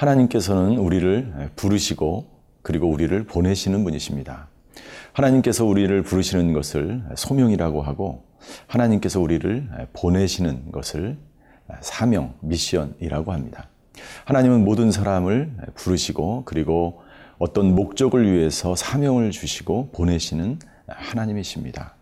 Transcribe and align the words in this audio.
하나님께서는 0.00 0.78
우리를 0.78 1.50
부르시고 1.56 2.30
그리고 2.62 2.88
우리를 2.88 3.22
보내시는 3.24 3.84
분이십니다. 3.84 4.48
하나님께서 5.12 5.66
우리를 5.66 6.02
부르시는 6.02 6.54
것을 6.54 7.02
소명이라고 7.14 7.82
하고 7.82 8.24
하나님께서 8.66 9.20
우리를 9.20 9.68
보내시는 9.92 10.72
것을 10.72 11.18
사명, 11.82 12.32
미션이라고 12.40 13.32
합니다. 13.32 13.68
하나님은 14.24 14.64
모든 14.64 14.90
사람을 14.90 15.52
부르시고 15.74 16.44
그리고 16.46 17.02
어떤 17.38 17.74
목적을 17.74 18.32
위해서 18.32 18.74
사명을 18.74 19.30
주시고 19.32 19.90
보내시는 19.92 20.60
하나님이십니다. 20.86 21.94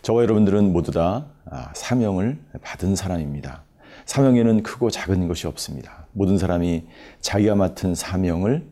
저와 0.00 0.22
여러분들은 0.22 0.72
모두 0.72 0.92
다 0.92 1.26
사명을 1.74 2.38
받은 2.62 2.96
사람입니다. 2.96 3.64
사명에는 4.06 4.62
크고 4.62 4.90
작은 4.90 5.28
것이 5.28 5.46
없습니다. 5.46 6.06
모든 6.12 6.38
사람이 6.38 6.84
자기가 7.20 7.54
맡은 7.54 7.94
사명을 7.94 8.66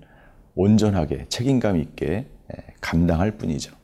온전하게 0.54 1.26
책임감 1.28 1.76
있게 1.78 2.26
감당할 2.80 3.32
뿐이죠. 3.32 3.74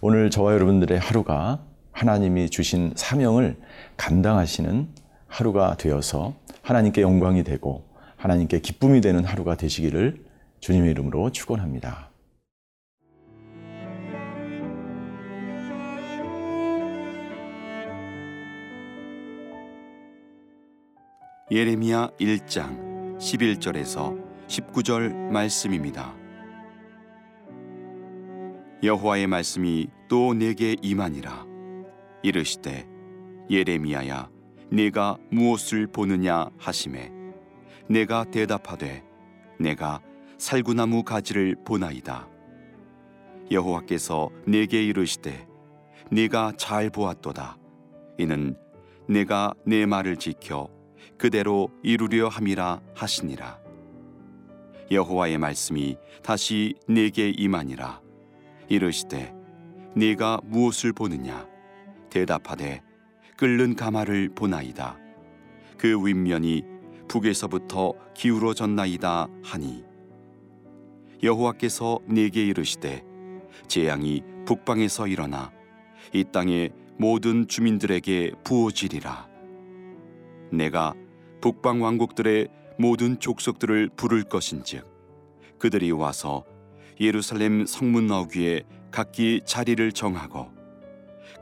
오늘 0.00 0.30
저와 0.30 0.52
여러분들의 0.52 0.98
하루가 0.98 1.64
하나님이 1.92 2.50
주신 2.50 2.92
사명을 2.96 3.56
감당하시는 3.96 4.88
하루가 5.26 5.76
되어서 5.76 6.34
하나님께 6.62 7.02
영광이 7.02 7.44
되고 7.44 7.84
하나님께 8.16 8.60
기쁨이 8.60 9.00
되는 9.00 9.24
하루가 9.24 9.56
되시기를 9.56 10.24
주님의 10.60 10.90
이름으로 10.92 11.32
축원합니다. 11.32 12.11
예레미야 21.52 22.12
1장 22.18 23.18
11절에서 23.18 24.18
19절 24.46 25.12
말씀입니다. 25.12 26.16
여호와의 28.82 29.26
말씀이 29.26 29.86
또 30.08 30.32
내게 30.32 30.76
임하니라. 30.80 31.44
이르시되 32.22 32.88
예레미야야 33.50 34.30
네가 34.70 35.18
무엇을 35.30 35.88
보느냐 35.88 36.46
하심에 36.56 37.12
내가 37.86 38.24
대답하되 38.24 39.04
내가 39.60 40.00
살구나무 40.38 41.02
가지를 41.02 41.56
보나이다. 41.66 42.30
여호와께서 43.50 44.30
내게 44.46 44.82
이르시되 44.82 45.46
네가 46.10 46.54
잘 46.56 46.88
보았도다. 46.88 47.58
이는 48.16 48.56
내가 49.06 49.52
내 49.66 49.84
말을 49.84 50.16
지켜 50.16 50.70
그대로 51.22 51.70
이루려 51.84 52.26
함이라 52.26 52.80
하시니라. 52.96 53.56
여호와의 54.90 55.38
말씀이 55.38 55.96
다시 56.20 56.74
내게 56.88 57.30
임하니라. 57.30 58.00
이르시되 58.68 59.32
네가 59.94 60.40
무엇을 60.42 60.92
보느냐? 60.92 61.46
대답하되 62.10 62.82
끓는 63.36 63.76
가마를 63.76 64.30
보나이다. 64.34 64.98
그 65.78 65.96
윗면이 66.04 66.64
북에서부터 67.06 67.92
기울어졌나이다 68.14 69.28
하니. 69.44 69.84
여호와께서 71.22 72.00
내게 72.08 72.44
이르시되 72.44 73.04
재앙이 73.68 74.24
북방에서 74.44 75.06
일어나 75.06 75.52
이 76.12 76.24
땅의 76.24 76.72
모든 76.98 77.46
주민들에게 77.46 78.32
부어지리라. 78.42 79.28
내가 80.50 80.94
북방 81.42 81.82
왕국들의 81.82 82.48
모든 82.78 83.18
족속들을 83.18 83.90
부를 83.96 84.22
것인즉 84.22 84.86
그들이 85.58 85.90
와서 85.90 86.44
예루살렘 87.00 87.66
성문 87.66 88.10
어귀에 88.10 88.62
각기 88.92 89.40
자리를 89.44 89.90
정하고 89.92 90.50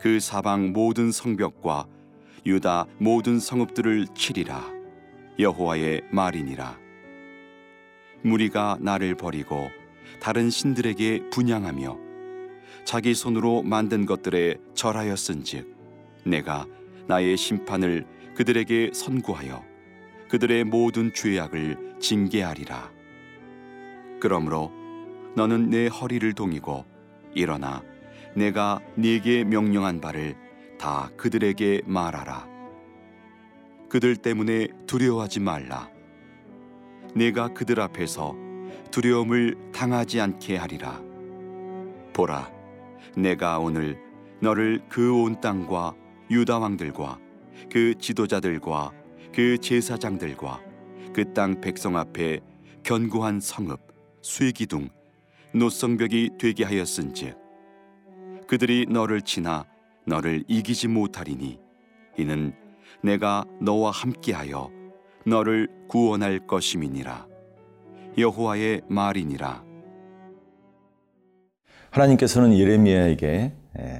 그 0.00 0.18
사방 0.18 0.72
모든 0.72 1.12
성벽과 1.12 1.86
유다 2.46 2.86
모든 2.98 3.38
성읍들을 3.38 4.06
치리라. 4.14 4.64
여호와의 5.38 6.02
말이니라. 6.10 6.78
무리가 8.22 8.78
나를 8.80 9.14
버리고 9.14 9.68
다른 10.18 10.48
신들에게 10.48 11.28
분양하며 11.30 11.98
자기 12.84 13.14
손으로 13.14 13.62
만든 13.62 14.06
것들에 14.06 14.56
절하였은즉 14.74 15.76
내가 16.24 16.66
나의 17.06 17.36
심판을 17.36 18.06
그들에게 18.34 18.92
선고하여 18.94 19.69
그들의 20.30 20.64
모든 20.64 21.12
죄악을 21.12 21.96
징계하리라 22.00 22.90
그러므로 24.20 24.72
너는 25.36 25.70
내 25.70 25.86
허리를 25.88 26.32
동이고 26.34 26.84
일어나 27.34 27.82
내가 28.34 28.80
네게 28.94 29.44
명령한 29.44 30.00
바를 30.00 30.36
다 30.78 31.10
그들에게 31.16 31.82
말하라. 31.84 32.48
그들 33.88 34.16
때문에 34.16 34.68
두려워하지 34.86 35.40
말라. 35.40 35.88
내가 37.14 37.48
그들 37.48 37.80
앞에서 37.80 38.34
두려움을 38.90 39.72
당하지 39.72 40.20
않게 40.20 40.56
하리라. 40.56 41.00
보라, 42.12 42.50
내가 43.16 43.58
오늘 43.58 43.98
너를 44.40 44.80
그 44.88 45.12
온 45.14 45.40
땅과 45.40 45.94
유다 46.30 46.58
왕들과 46.60 47.18
그 47.70 47.94
지도자들과 47.98 48.92
그 49.34 49.58
제사장들과 49.58 50.60
그 51.12 51.32
땅 51.34 51.60
백성 51.60 51.96
앞에 51.96 52.40
견고한 52.82 53.40
성읍 53.40 53.80
쇠기둥 54.22 54.88
노성벽이 55.54 56.30
되게 56.38 56.64
하였은즉 56.64 57.36
그들이 58.46 58.86
너를 58.88 59.22
치나 59.22 59.64
너를 60.06 60.44
이기지 60.48 60.88
못하리니 60.88 61.58
이는 62.18 62.52
내가 63.02 63.44
너와 63.60 63.90
함께하여 63.90 64.70
너를 65.26 65.68
구원할 65.88 66.46
것임이니라. 66.46 67.26
여호와의 68.18 68.82
말이니라. 68.88 69.64
하나님께서는 71.90 72.56
예레미야에게 72.56 73.52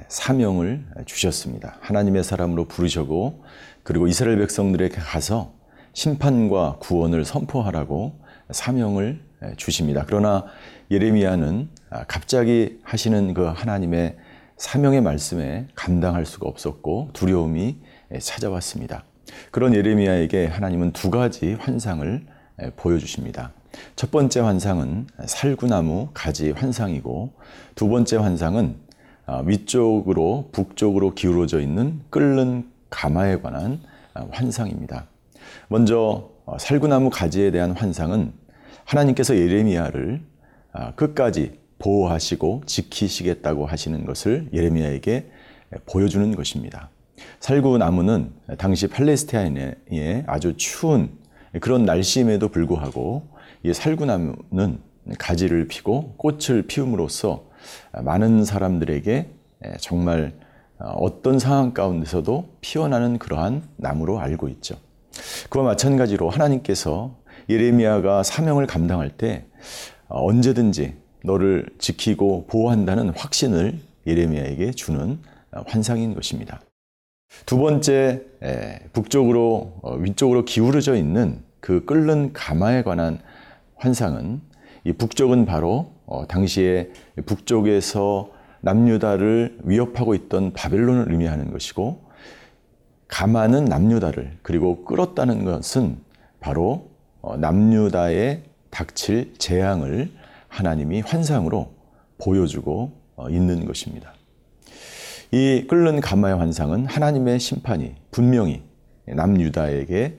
사명을 0.07 0.85
주셨습니다. 1.05 1.77
하나님의 1.81 2.23
사람으로 2.23 2.65
부르셨고 2.65 3.43
그리고 3.83 4.07
이스라엘 4.07 4.37
백성들에게 4.39 4.95
가서 4.95 5.53
심판과 5.93 6.77
구원을 6.79 7.25
선포하라고 7.25 8.19
사명을 8.49 9.21
주십니다. 9.57 10.03
그러나 10.05 10.45
예레미야는 10.91 11.69
갑자기 12.07 12.79
하시는 12.83 13.33
그 13.33 13.45
하나님의 13.45 14.17
사명의 14.57 15.01
말씀에 15.01 15.67
감당할 15.73 16.25
수가 16.25 16.47
없었고 16.47 17.09
두려움이 17.13 17.77
찾아왔습니다. 18.19 19.05
그런 19.49 19.73
예레미야에게 19.73 20.47
하나님은 20.47 20.91
두 20.91 21.09
가지 21.09 21.53
환상을 21.53 22.25
보여주십니다. 22.75 23.53
첫 23.95 24.11
번째 24.11 24.41
환상은 24.41 25.07
살구나무 25.25 26.09
가지 26.13 26.51
환상이고 26.51 27.33
두 27.73 27.87
번째 27.87 28.17
환상은 28.17 28.75
위쪽으로 29.39 30.49
북쪽으로 30.51 31.13
기울어져 31.13 31.61
있는 31.61 32.01
끓는 32.09 32.69
가마에 32.89 33.39
관한 33.39 33.79
환상입니다. 34.31 35.07
먼저 35.69 36.29
살구나무 36.59 37.09
가지에 37.09 37.51
대한 37.51 37.71
환상은 37.71 38.33
하나님께서 38.83 39.37
예레미야를 39.37 40.21
아, 40.73 40.91
끝까지 40.95 41.59
보호하시고 41.79 42.63
지키시겠다고 42.65 43.65
하시는 43.65 44.05
것을 44.05 44.49
예레미야에게 44.53 45.31
보여주는 45.85 46.35
것입니다. 46.35 46.89
살구나무는 47.39 48.31
당시 48.57 48.87
팔레스타인의 48.87 50.23
아주 50.27 50.55
추운 50.57 51.09
그런 51.59 51.85
날씨임에도 51.85 52.49
불구하고 52.49 53.27
이 53.63 53.73
살구나무는 53.73 54.79
가지를 55.17 55.67
피고 55.67 56.13
꽃을 56.17 56.63
피움으로써 56.67 57.45
많은 58.03 58.45
사람들에게 58.45 59.29
정말 59.79 60.33
어떤 60.77 61.39
상황 61.39 61.73
가운데서도 61.73 62.49
피어나는 62.61 63.19
그러한 63.19 63.63
나무로 63.77 64.19
알고 64.19 64.49
있죠. 64.49 64.77
그와 65.49 65.65
마찬가지로 65.65 66.29
하나님께서 66.29 67.15
예레미야가 67.49 68.23
사명을 68.23 68.65
감당할 68.67 69.09
때 69.09 69.45
어, 70.07 70.25
언제든지 70.25 70.95
너를 71.23 71.67
지키고 71.77 72.47
보호한다는 72.47 73.09
확신을 73.09 73.79
예레미야에게 74.07 74.71
주는 74.71 75.19
어, 75.51 75.63
환상인 75.67 76.13
것입니다. 76.13 76.61
두 77.45 77.57
번째, 77.57 78.23
북쪽으로, 78.91 79.79
어, 79.81 79.95
위쪽으로 79.95 80.43
기울어져 80.43 80.95
있는 80.95 81.41
그 81.61 81.85
끓는 81.85 82.33
가마에 82.33 82.83
관한 82.83 83.19
환상은 83.75 84.41
이 84.83 84.93
북쪽은 84.93 85.45
바로 85.45 85.93
당시에 86.27 86.89
북쪽에서 87.25 88.31
남유다를 88.61 89.59
위협하고 89.63 90.13
있던 90.15 90.53
바벨론을 90.53 91.11
의미하는 91.11 91.51
것이고 91.51 92.03
가마는 93.07 93.65
남유다를 93.65 94.37
그리고 94.41 94.85
끌었다는 94.85 95.43
것은 95.43 95.97
바로 96.39 96.89
어, 97.21 97.37
남유다의 97.37 98.43
닥칠 98.71 99.35
재앙을 99.37 100.09
하나님이 100.47 101.01
환상으로 101.01 101.71
보여주고 102.17 102.93
어, 103.15 103.29
있는 103.29 103.65
것입니다. 103.65 104.13
이 105.31 105.65
끓는 105.67 106.01
가마의 106.01 106.35
환상은 106.35 106.85
하나님의 106.85 107.39
심판이 107.39 107.95
분명히 108.11 108.63
남유다에게 109.05 110.17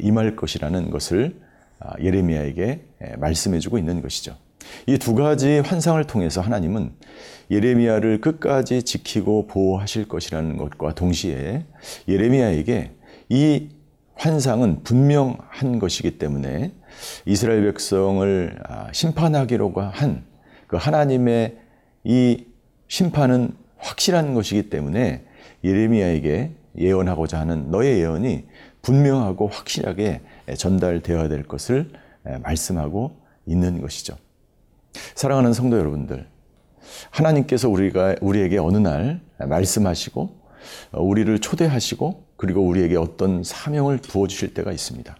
임할 0.00 0.36
것이라는 0.36 0.90
것을 0.90 1.36
아, 1.40 1.49
예레미야에게 2.00 2.84
말씀해주고 3.18 3.78
있는 3.78 4.02
것이죠. 4.02 4.36
이 4.86 4.98
두 4.98 5.14
가지 5.14 5.60
환상을 5.60 6.02
통해서 6.04 6.40
하나님은 6.40 6.92
예레미야를 7.50 8.20
끝까지 8.20 8.82
지키고 8.82 9.46
보호하실 9.46 10.06
것이라는 10.08 10.56
것과 10.56 10.94
동시에 10.94 11.64
예레미야에게 12.08 12.92
이 13.30 13.68
환상은 14.14 14.82
분명한 14.84 15.78
것이기 15.78 16.18
때문에 16.18 16.72
이스라엘 17.24 17.64
백성을 17.64 18.58
아, 18.68 18.88
심판하기로 18.92 19.72
한 19.74 20.30
그 20.70 20.76
하나님의 20.76 21.56
이 22.04 22.44
심판은 22.86 23.50
확실한 23.78 24.34
것이기 24.34 24.70
때문에 24.70 25.24
예레미야에게 25.64 26.52
예언하고자 26.78 27.40
하는 27.40 27.72
너의 27.72 27.98
예언이 27.98 28.44
분명하고 28.82 29.48
확실하게 29.48 30.20
전달되어야 30.56 31.28
될 31.28 31.42
것을 31.44 31.90
말씀하고 32.42 33.16
있는 33.46 33.80
것이죠. 33.80 34.16
사랑하는 35.14 35.52
성도 35.52 35.78
여러분들, 35.78 36.26
하나님께서 37.10 37.68
우리가 37.68 38.16
우리에게 38.20 38.58
어느 38.58 38.76
날 38.78 39.20
말씀하시고 39.38 40.40
우리를 40.92 41.38
초대하시고 41.38 42.24
그리고 42.36 42.62
우리에게 42.62 42.96
어떤 42.96 43.44
사명을 43.44 43.98
부어 43.98 44.26
주실 44.26 44.54
때가 44.54 44.72
있습니다. 44.72 45.16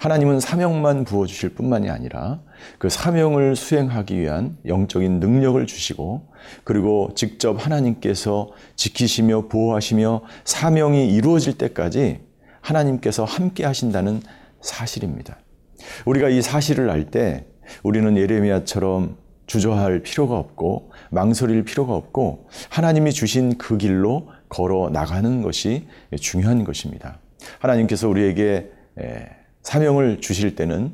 하나님은 0.00 0.40
사명만 0.40 1.04
부어 1.04 1.26
주실 1.26 1.50
뿐만이 1.50 1.88
아니라 1.88 2.40
그 2.78 2.88
사명을 2.88 3.54
수행하기 3.54 4.18
위한 4.18 4.56
영적인 4.66 5.20
능력을 5.20 5.64
주시고 5.66 6.28
그리고 6.64 7.12
직접 7.14 7.64
하나님께서 7.64 8.50
지키시며 8.74 9.48
보호하시며 9.48 10.22
사명이 10.44 11.14
이루어질 11.14 11.56
때까지 11.56 12.20
하나님께서 12.68 13.24
함께 13.24 13.64
하신다는 13.64 14.20
사실입니다. 14.60 15.38
우리가 16.04 16.28
이 16.28 16.42
사실을 16.42 16.90
알 16.90 17.10
때 17.10 17.46
우리는 17.82 18.16
예레미야처럼 18.16 19.16
주저할 19.46 20.02
필요가 20.02 20.36
없고 20.36 20.92
망설일 21.10 21.64
필요가 21.64 21.94
없고 21.94 22.48
하나님이 22.68 23.12
주신 23.12 23.56
그 23.56 23.78
길로 23.78 24.28
걸어 24.48 24.90
나가는 24.90 25.42
것이 25.42 25.86
중요한 26.20 26.64
것입니다. 26.64 27.20
하나님께서 27.58 28.08
우리에게 28.08 28.70
사명을 29.62 30.20
주실 30.20 30.54
때는 30.54 30.92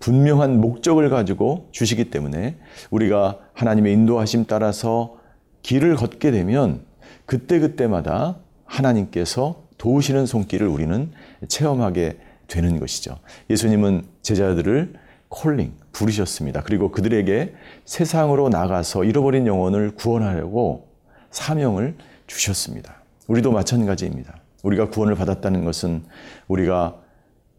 분명한 0.00 0.60
목적을 0.60 1.10
가지고 1.10 1.68
주시기 1.70 2.10
때문에 2.10 2.58
우리가 2.90 3.38
하나님의 3.52 3.92
인도하심 3.92 4.46
따라서 4.46 5.18
길을 5.62 5.94
걷게 5.94 6.32
되면 6.32 6.84
그때그때마다 7.26 8.38
하나님께서 8.64 9.61
도우시는 9.82 10.26
손길을 10.26 10.68
우리는 10.68 11.10
체험하게 11.48 12.16
되는 12.46 12.78
것이죠. 12.78 13.18
예수님은 13.50 14.04
제자들을 14.22 14.92
콜링, 15.28 15.72
부르셨습니다. 15.90 16.62
그리고 16.62 16.92
그들에게 16.92 17.52
세상으로 17.84 18.48
나가서 18.48 19.02
잃어버린 19.02 19.48
영혼을 19.48 19.90
구원하려고 19.96 20.86
사명을 21.32 21.96
주셨습니다. 22.28 23.02
우리도 23.26 23.50
마찬가지입니다. 23.50 24.36
우리가 24.62 24.88
구원을 24.88 25.16
받았다는 25.16 25.64
것은 25.64 26.04
우리가 26.46 27.00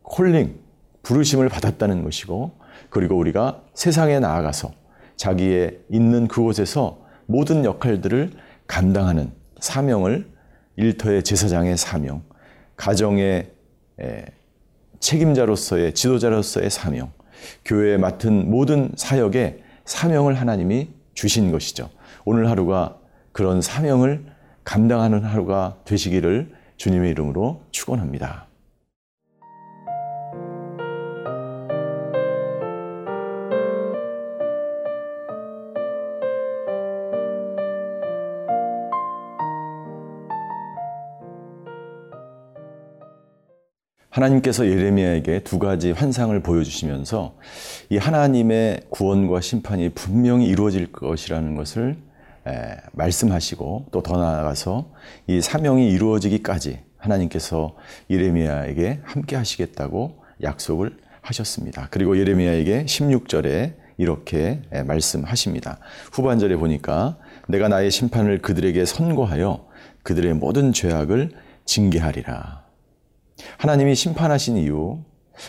콜링, 0.03 0.55
부르심을 1.01 1.49
받았다는 1.49 2.05
것이고, 2.05 2.51
그리고 2.89 3.17
우리가 3.17 3.63
세상에 3.73 4.19
나아가서 4.19 4.71
자기의 5.17 5.79
있는 5.89 6.29
그곳에서 6.29 7.01
모든 7.25 7.65
역할들을 7.65 8.31
감당하는 8.67 9.33
사명을 9.59 10.32
일터의 10.75 11.23
제사장의 11.23 11.77
사명, 11.77 12.23
가정의 12.75 13.51
책임자로서의 14.99 15.93
지도자로서의 15.93 16.69
사명, 16.69 17.11
교회에 17.65 17.97
맡은 17.97 18.49
모든 18.49 18.91
사역에 18.95 19.63
사명을 19.85 20.35
하나님이 20.35 20.89
주신 21.13 21.51
것이죠. 21.51 21.89
오늘 22.25 22.49
하루가 22.49 22.97
그런 23.31 23.61
사명을 23.61 24.25
감당하는 24.63 25.23
하루가 25.23 25.77
되시기를 25.85 26.53
주님의 26.77 27.11
이름으로 27.11 27.63
축원합니다. 27.71 28.47
하나님께서 44.13 44.67
예레미야에게 44.67 45.39
두 45.39 45.57
가지 45.57 45.91
환상을 45.91 46.39
보여주시면서 46.41 47.33
이 47.89 47.97
하나님의 47.97 48.81
구원과 48.91 49.41
심판이 49.41 49.89
분명히 49.89 50.45
이루어질 50.45 50.91
것이라는 50.91 51.55
것을 51.55 51.97
말씀하시고 52.91 53.87
또 53.91 54.01
더 54.03 54.17
나아가서 54.17 54.91
이 55.25 55.41
사명이 55.41 55.89
이루어지기까지 55.89 56.79
하나님께서 56.97 57.75
예레미야에게 58.11 58.99
함께 59.03 59.35
하시겠다고 59.35 60.23
약속을 60.43 60.97
하셨습니다. 61.21 61.87
그리고 61.89 62.15
예레미야에게 62.15 62.85
16절에 62.85 63.73
이렇게 63.97 64.61
말씀하십니다. 64.85 65.79
후반절에 66.11 66.57
보니까 66.57 67.17
내가 67.47 67.67
나의 67.67 67.89
심판을 67.89 68.43
그들에게 68.43 68.85
선고하여 68.85 69.65
그들의 70.03 70.35
모든 70.35 70.71
죄악을 70.71 71.31
징계하리라. 71.65 72.62
하나님이 73.57 73.95
심판하신 73.95 74.57
이유, 74.57 74.99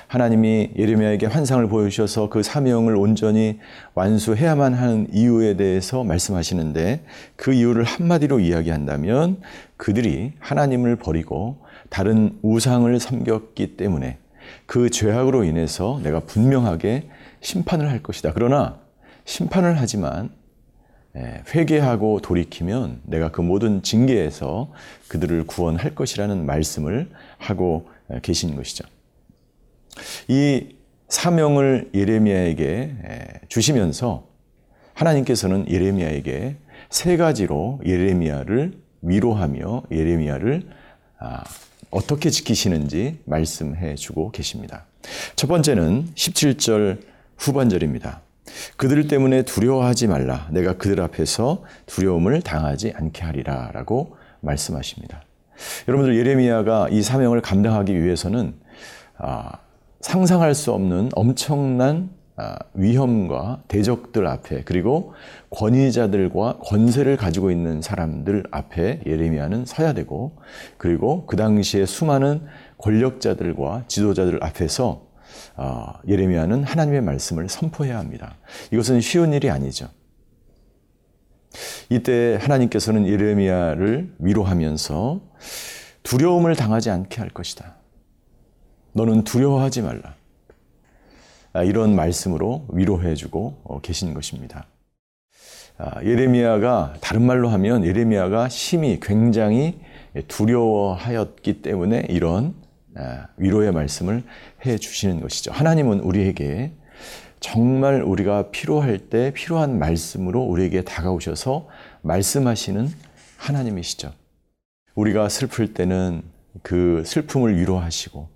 하나님이 0.09 0.71
예레미야에게 0.77 1.27
환상을 1.27 1.67
보여주셔서 1.69 2.29
그 2.31 2.43
사명을 2.43 2.97
온전히 2.97 3.59
완수해야만 3.95 4.75
하는 4.75 5.07
이유에 5.13 5.57
대해서 5.57 6.05
말씀하시는데 6.05 7.05
그 7.37 7.53
이유를 7.53 7.85
한마디로 7.85 8.41
이야기한다면 8.41 9.41
그들이 9.77 10.33
하나님을 10.39 10.97
버리고 10.97 11.59
다른 11.91 12.39
우상을 12.43 12.99
섬겼기 12.99 13.77
때문에 13.77 14.19
그 14.67 14.91
죄악으로 14.91 15.45
인해서 15.45 16.01
내가 16.03 16.21
분명하게 16.21 17.09
심판을 17.41 17.91
할 17.91 18.03
것이다. 18.03 18.33
그러나 18.35 18.79
심판을 19.27 19.77
하지만 19.79 20.31
예, 20.31 20.44
회개하고 21.17 22.21
돌이키면 22.21 23.03
내가 23.05 23.31
그 23.31 23.41
모든 23.41 23.83
징계에서 23.83 24.73
그들을 25.09 25.47
구원할 25.47 25.95
것이라는 25.95 26.45
말씀을 26.45 27.09
하고 27.39 27.89
계신 28.23 28.57
것이죠. 28.57 28.85
이 30.29 30.75
사명을 31.09 31.91
예레미야에게 31.95 32.95
주시면서 33.49 34.27
하나님께서는 34.95 35.67
예레미야에게 35.69 36.57
세 36.91 37.17
가지로 37.17 37.81
예레미야를 37.85 38.73
위로하며 39.03 39.85
예레미야를 39.91 40.63
아, 41.19 41.45
어떻게 41.91 42.31
지키시는지 42.31 43.21
말씀해 43.25 43.95
주고 43.95 44.31
계십니다. 44.31 44.87
첫 45.37 45.47
번째는 45.47 46.09
17절 46.15 47.01
후반절입니다. 47.37 48.24
그들 48.77 49.09
때문에 49.09 49.43
두려워하지 49.43 50.07
말라. 50.09 50.49
내가 50.51 50.75
그들 50.75 51.01
앞에서 51.01 51.63
두려움을 51.87 52.43
당하지 52.43 52.93
않게 52.97 53.25
하리라. 53.25 53.71
라고 53.73 54.17
말씀하십니다. 54.41 55.23
여러분들 55.89 56.17
예레미야가 56.17 56.89
이 56.91 57.03
사명을 57.03 57.41
감당하기 57.41 58.03
위해서는 58.03 58.55
아, 59.19 59.53
상상할 60.01 60.55
수 60.55 60.73
없는 60.73 61.11
엄청난 61.15 62.11
아, 62.37 62.57
위험과 62.75 63.63
대적들 63.69 64.27
앞에 64.27 64.63
그리고 64.65 65.15
권위자들과 65.51 66.59
권세를 66.65 67.17
가지고 67.17 67.53
있는 67.53 67.81
사람들 67.81 68.43
앞에 68.51 69.01
예레미야는 69.07 69.67
서야 69.67 69.93
되고 69.93 70.37
그리고 70.77 71.27
그 71.27 71.37
당시에 71.37 71.87
수많은 71.87 72.43
권력자들과 72.79 73.85
지도자들 73.87 74.43
앞에서 74.43 75.07
아, 75.57 76.01
예레미야는 76.07 76.65
하나님의 76.65 77.01
말씀을 77.03 77.49
선포해야 77.49 77.99
합니다. 77.99 78.37
이것은 78.73 79.01
쉬운 79.01 79.33
일이 79.33 79.51
아니죠. 79.51 79.89
이때 81.89 82.39
하나님께서는 82.41 83.07
예레미야를 83.07 84.15
위로하면서 84.19 85.21
두려움을 86.03 86.57
당하지 86.57 86.91
않게 86.91 87.21
할 87.21 87.31
것이다. 87.31 87.77
너는 88.93 89.25
두려워하지 89.25 89.83
말라. 89.83 90.15
아, 91.53 91.63
이런 91.63 91.95
말씀으로 91.95 92.67
위로해주고 92.73 93.61
어, 93.65 93.81
계신 93.81 94.13
것입니다. 94.13 94.67
아, 95.79 96.03
예레미야가 96.05 96.95
다른 97.01 97.23
말로 97.23 97.49
하면 97.49 97.85
예레미야가 97.85 98.49
심히 98.49 98.99
굉장히 99.01 99.81
두려워하였기 100.29 101.63
때문에 101.63 102.07
이런 102.09 102.55
아, 102.55 102.64
위로의 103.37 103.73
말씀을 103.73 104.23
해 104.65 104.79
주시는 104.79 105.21
것이죠. 105.21 105.53
하나님은 105.53 106.01
우리에게 106.01 106.73
정말 107.41 108.03
우리가 108.03 108.51
필요할 108.51 108.99
때 109.11 109.33
필요한 109.35 109.79
말씀으로 109.79 110.43
우리에게 110.43 110.83
다가오셔서 110.83 111.69
말씀하시는 112.03 112.89
하나님이시죠. 113.37 114.13
우리가 114.95 115.29
슬플 115.29 115.75
때는 115.75 116.23
그 116.63 117.03
슬픔을 117.05 117.59
위로하시고 117.59 118.29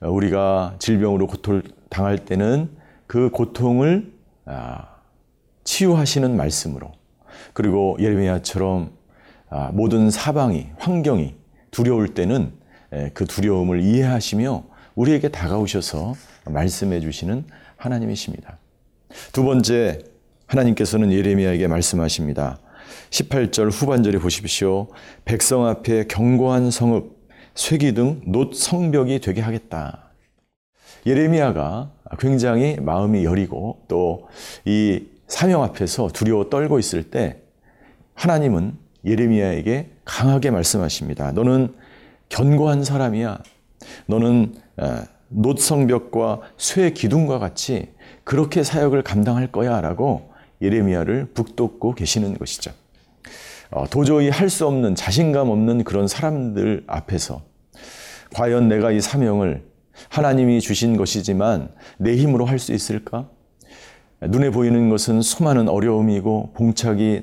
우리가 0.00 0.76
질병으로 0.78 1.26
고통 1.26 1.62
당할 1.88 2.24
때는 2.24 2.70
그 3.06 3.30
고통을 3.30 4.12
아, 4.44 4.98
치유하시는 5.64 6.36
말씀으로 6.36 6.92
그리고 7.52 7.96
예레미야처럼 7.98 8.92
아, 9.50 9.70
모든 9.72 10.10
사방이 10.10 10.68
환경이 10.78 11.34
두려울 11.70 12.14
때는 12.14 12.52
그 13.14 13.24
두려움을 13.26 13.80
이해하시며 13.82 14.64
우리에게 14.94 15.28
다가오셔서 15.28 16.14
말씀해 16.46 17.00
주시는 17.00 17.44
하나님이십니다. 17.76 18.58
두 19.32 19.44
번째 19.44 20.00
하나님께서는 20.46 21.12
예레미야에게 21.12 21.68
말씀하십니다. 21.68 22.58
18절 23.10 23.70
후반절에 23.70 24.18
보십시오. 24.18 24.88
백성 25.24 25.66
앞에 25.66 26.04
견고한 26.08 26.70
성읍, 26.70 27.16
쇠기 27.54 27.94
등 27.94 28.22
놋 28.26 28.54
성벽이 28.54 29.20
되게 29.20 29.40
하겠다. 29.40 30.10
예레미야가 31.06 31.90
굉장히 32.18 32.76
마음이 32.80 33.24
여리고 33.24 33.84
또 33.88 34.28
이 34.64 35.06
사명 35.28 35.62
앞에서 35.62 36.08
두려워 36.08 36.48
떨고 36.48 36.78
있을 36.78 37.04
때 37.04 37.36
하나님은 38.14 38.76
예레미야에게 39.04 39.90
강하게 40.04 40.50
말씀하십니다. 40.50 41.32
너는 41.32 41.74
견고한 42.28 42.84
사람이야. 42.84 43.38
너는 44.06 44.54
놋 45.28 45.58
성벽과 45.58 46.40
쇠 46.56 46.90
기둥과 46.92 47.38
같이 47.38 47.88
그렇게 48.24 48.62
사역을 48.62 49.02
감당할 49.02 49.50
거야라고 49.52 50.30
예레미야를 50.60 51.30
북돋고 51.34 51.94
계시는 51.94 52.38
것이죠. 52.38 52.72
어, 53.70 53.84
도저히 53.90 54.30
할 54.30 54.48
수 54.48 54.66
없는 54.66 54.94
자신감 54.94 55.50
없는 55.50 55.84
그런 55.84 56.08
사람들 56.08 56.84
앞에서 56.86 57.42
과연 58.34 58.68
내가 58.68 58.90
이 58.92 59.00
사명을 59.00 59.62
하나님이 60.08 60.60
주신 60.60 60.96
것이지만 60.96 61.70
내 61.98 62.16
힘으로 62.16 62.44
할 62.46 62.58
수 62.58 62.72
있을까? 62.72 63.28
눈에 64.20 64.50
보이는 64.50 64.88
것은 64.88 65.22
수많은 65.22 65.68
어려움이고 65.68 66.52
봉착이 66.54 67.22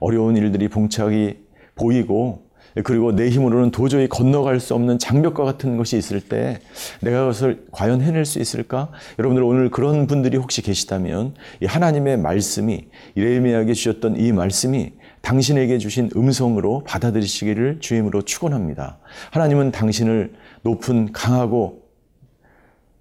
어려운 0.00 0.36
일들이 0.36 0.68
봉착이 0.68 1.36
보이고 1.74 2.49
그리고 2.82 3.14
내 3.14 3.28
힘으로는 3.28 3.70
도저히 3.70 4.08
건너갈 4.08 4.60
수 4.60 4.74
없는 4.74 4.98
장벽과 4.98 5.44
같은 5.44 5.76
것이 5.76 5.96
있을 5.96 6.20
때 6.20 6.58
내가 7.00 7.20
그것을 7.20 7.64
과연 7.70 8.00
해낼 8.00 8.24
수 8.24 8.38
있을까? 8.38 8.90
여러분들 9.18 9.42
오늘 9.42 9.70
그런 9.70 10.06
분들이 10.06 10.36
혹시 10.36 10.62
계시다면 10.62 11.34
이 11.60 11.66
하나님의 11.66 12.18
말씀이 12.18 12.86
이레미야에게 13.14 13.74
주셨던 13.74 14.16
이 14.16 14.32
말씀이 14.32 14.92
당신에게 15.22 15.78
주신 15.78 16.10
음성으로 16.16 16.84
받아들이시기를 16.84 17.80
주임으로 17.80 18.22
축원합니다. 18.22 18.98
하나님은 19.30 19.70
당신을 19.70 20.32
높은 20.62 21.12
강하고 21.12 21.79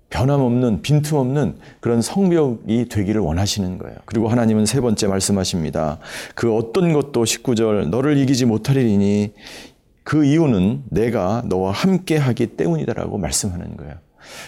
변함없는 0.10 0.82
빈틈없는 0.82 1.58
그런 1.80 2.02
성벽이 2.02 2.90
되기를 2.90 3.22
원하시는 3.22 3.78
거예요. 3.78 3.98
그리고 4.06 4.28
하나님은 4.28 4.66
세 4.66 4.82
번째 4.82 5.08
말씀하십니다. 5.08 6.00
그 6.36 6.56
어떤 6.56 6.94
것도 6.94 7.24
19절 7.24 7.90
너를 7.90 8.18
이기지 8.18 8.46
못하리니 8.46 9.34
그 10.04 10.26
이유는 10.26 10.84
내가 10.90 11.44
너와 11.46 11.72
함께 11.72 12.18
하기 12.18 12.48
때문이다라고 12.48 13.18
말씀하는 13.18 13.78
거예요. 13.78 13.94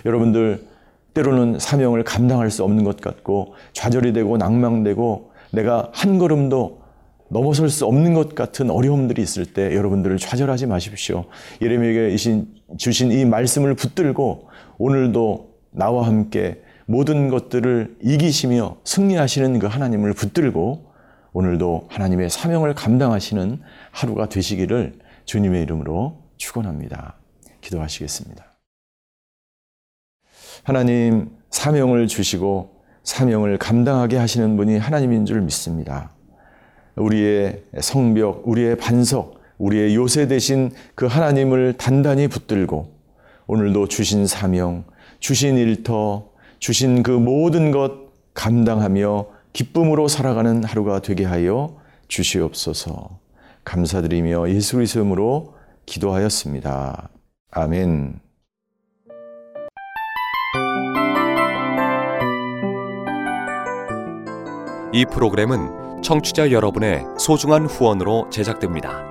여러분들 0.06 0.66
때로는 1.14 1.60
사명을 1.60 2.04
감당할 2.04 2.50
수 2.50 2.64
없는 2.64 2.84
것 2.84 3.00
같고 3.00 3.54
좌절이 3.74 4.14
되고 4.14 4.38
낭망되고 4.38 5.32
내가 5.52 5.90
한 5.94 6.18
걸음도 6.18 6.82
넘어설 7.28 7.70
수 7.70 7.86
없는 7.86 8.14
것 8.14 8.36
같은 8.36 8.70
어려움들이 8.70 9.22
있을 9.22 9.46
때 9.46 9.76
여러분들을 9.76 10.18
좌절하지 10.18 10.66
마십시오. 10.66 11.26
예레미야에게 11.62 12.16
주신 12.78 13.12
이 13.12 13.26
말씀을 13.26 13.76
붙들고 13.76 14.50
오늘도 14.78 15.51
나와 15.72 16.06
함께 16.06 16.62
모든 16.86 17.30
것들을 17.30 17.98
이기시며 18.02 18.78
승리하시는 18.84 19.60
그 19.60 19.68
하나님을 19.68 20.14
붙들고 20.14 20.92
오늘도 21.34 21.88
하나님의 21.90 22.30
사명을 22.30 22.76
감당하시는 22.76 23.62
하루가 23.92 24.28
되시기를 24.28 25.00
주님의 25.26 25.64
이름으로 25.64 26.24
축원합니다. 26.38 27.16
기도하시겠습니다. 27.62 28.46
하나님 30.64 31.30
사명을 31.50 32.08
주시고 32.08 32.82
사명을 33.04 33.58
감당하게 33.58 34.18
하시는 34.18 34.58
분이 34.58 34.78
하나님인 34.78 35.26
줄 35.26 35.42
믿습니다. 35.42 36.12
우리의 36.96 37.64
성벽, 37.80 38.48
우리의 38.48 38.78
반석, 38.78 39.42
우리의 39.58 39.96
요새 39.96 40.28
되신 40.28 40.72
그 40.96 41.06
하나님을 41.06 41.78
단단히 41.78 42.28
붙들고 42.28 42.94
오늘도 43.48 43.88
주신 43.88 44.28
사명, 44.28 44.84
주신 45.22 45.56
일터, 45.56 46.26
주신 46.60 47.04
그 47.04 47.12
모든 47.12 47.72
것 47.72 48.12
감당하며 48.34 49.28
기쁨으로 49.54 50.08
살아가는 50.08 50.64
하루가 50.64 51.00
되게 51.00 51.24
하여 51.24 51.78
주시옵소서. 52.08 53.10
감사드리며 53.64 54.50
예수 54.50 54.82
이름으로 54.82 55.54
기도하였습니다. 55.86 57.10
아멘. 57.52 58.20
이 64.94 65.06
프로그램은 65.06 66.02
청취자 66.02 66.52
여러분의 66.52 67.06
소중한 67.18 67.66
후원으로 67.66 68.30
제작됩니다. 68.30 69.11